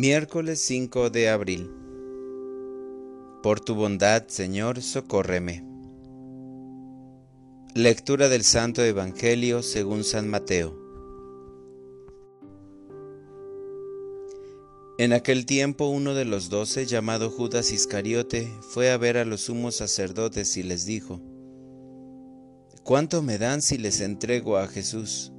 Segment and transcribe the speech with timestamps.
[0.00, 1.72] Miércoles 5 de abril.
[3.42, 5.64] Por tu bondad, Señor, socórreme.
[7.74, 10.78] Lectura del Santo Evangelio según San Mateo.
[14.98, 19.40] En aquel tiempo uno de los doce, llamado Judas Iscariote, fue a ver a los
[19.40, 21.20] sumos sacerdotes y les dijo,
[22.84, 25.32] ¿Cuánto me dan si les entrego a Jesús?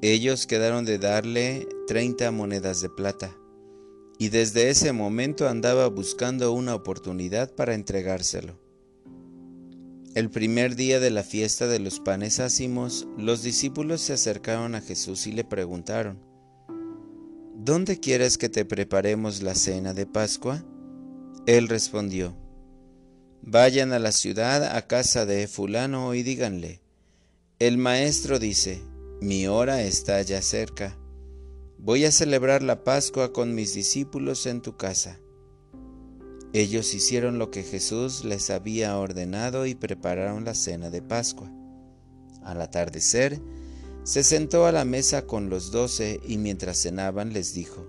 [0.00, 3.36] Ellos quedaron de darle treinta monedas de plata
[4.18, 8.58] y desde ese momento andaba buscando una oportunidad para entregárselo.
[10.14, 14.80] El primer día de la fiesta de los panes ácimos, los discípulos se acercaron a
[14.80, 16.18] Jesús y le preguntaron,
[17.54, 20.64] ¿Dónde quieres que te preparemos la cena de Pascua?
[21.46, 22.34] Él respondió,
[23.42, 26.80] Vayan a la ciudad a casa de fulano y díganle,
[27.58, 28.82] el maestro dice,
[29.20, 30.96] mi hora está ya cerca
[31.78, 35.20] Voy a celebrar la Pascua con mis discípulos en tu casa.
[36.52, 41.52] Ellos hicieron lo que Jesús les había ordenado y prepararon la cena de Pascua.
[42.42, 43.40] Al atardecer,
[44.04, 47.86] se sentó a la mesa con los doce y mientras cenaban les dijo,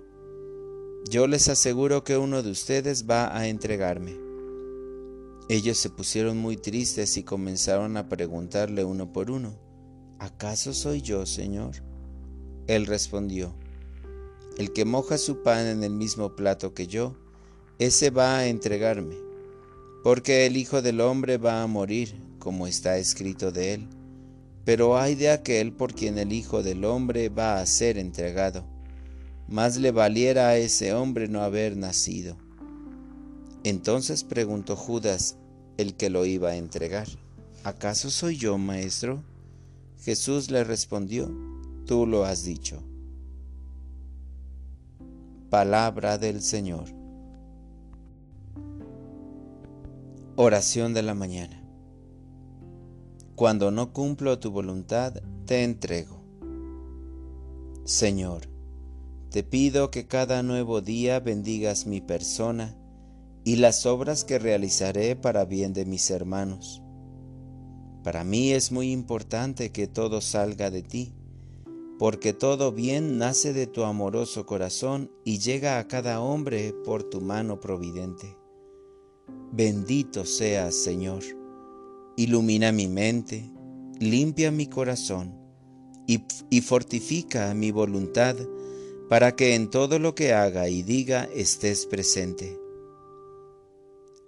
[1.10, 4.16] Yo les aseguro que uno de ustedes va a entregarme.
[5.48, 9.58] Ellos se pusieron muy tristes y comenzaron a preguntarle uno por uno,
[10.18, 11.76] ¿acaso soy yo, Señor?
[12.66, 13.54] Él respondió,
[14.58, 17.14] el que moja su pan en el mismo plato que yo,
[17.78, 19.14] ese va a entregarme,
[20.02, 23.88] porque el Hijo del Hombre va a morir, como está escrito de él.
[24.64, 28.64] Pero hay de aquel por quien el Hijo del Hombre va a ser entregado.
[29.48, 32.36] Más le valiera a ese hombre no haber nacido.
[33.62, 35.36] Entonces preguntó Judas,
[35.76, 37.06] el que lo iba a entregar,
[37.62, 39.22] ¿acaso soy yo, maestro?
[40.02, 41.30] Jesús le respondió,
[41.86, 42.82] tú lo has dicho.
[45.50, 46.90] Palabra del Señor.
[50.36, 51.64] Oración de la mañana.
[53.34, 55.14] Cuando no cumplo tu voluntad,
[55.46, 56.22] te entrego.
[57.84, 58.50] Señor,
[59.30, 62.76] te pido que cada nuevo día bendigas mi persona
[63.42, 66.82] y las obras que realizaré para bien de mis hermanos.
[68.04, 71.17] Para mí es muy importante que todo salga de ti
[71.98, 77.20] porque todo bien nace de tu amoroso corazón y llega a cada hombre por tu
[77.20, 78.36] mano providente.
[79.52, 81.24] Bendito seas, Señor.
[82.16, 83.50] Ilumina mi mente,
[83.98, 85.34] limpia mi corazón
[86.06, 88.36] y, fortifica mi voluntad
[89.08, 92.58] para que en todo lo que haga y diga estés presente.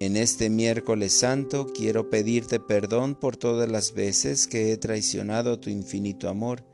[0.00, 5.69] En este miércoles santo quiero pedirte perdón por todas las veces que he traicionado tu
[5.70, 6.64] infinito amor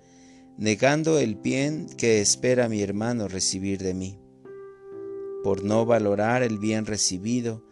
[0.58, 4.18] negando el bien que espera mi hermano recibir de mí,
[5.42, 7.62] por no valorar el bien recibido,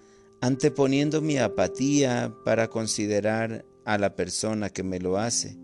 [0.43, 5.56] anteponiendo mi apatía para considerar a la persona que me lo hace,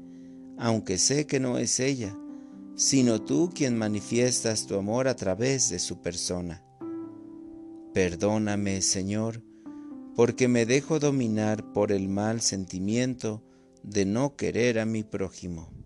[0.58, 2.16] aunque sé que no es ella,
[2.74, 6.64] sino tú quien manifiestas tu amor a través de su persona.
[7.92, 9.42] Perdóname, Señor,
[10.16, 13.42] porque me dejo dominar por el mal sentimiento
[13.82, 15.79] de no querer a mi prójimo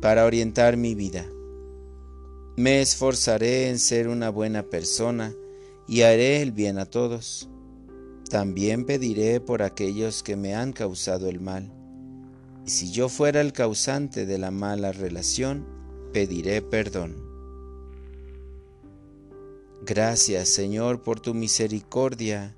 [0.00, 1.26] para orientar mi vida.
[2.56, 5.34] Me esforzaré en ser una buena persona
[5.86, 7.48] y haré el bien a todos.
[8.30, 11.70] También pediré por aquellos que me han causado el mal.
[12.64, 15.66] Y si yo fuera el causante de la mala relación,
[16.12, 17.14] pediré perdón.
[19.84, 22.56] Gracias Señor por tu misericordia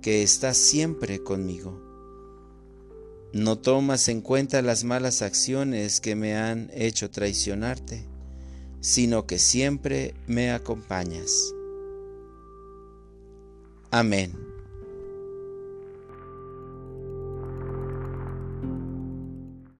[0.00, 1.89] que está siempre conmigo.
[3.32, 8.04] No tomas en cuenta las malas acciones que me han hecho traicionarte,
[8.80, 11.30] sino que siempre me acompañas.
[13.92, 14.49] Amén.